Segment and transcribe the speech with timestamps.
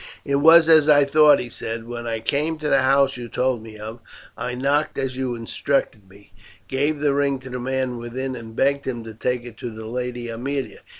[0.25, 1.85] "It was as I thought," he said.
[1.87, 3.99] "When I came to the house you told me of,
[4.35, 6.33] I knocked as you instructed me,
[6.67, 9.85] gave the ring to the man within and begged him to take it to the
[9.85, 10.79] Lady Aemilia.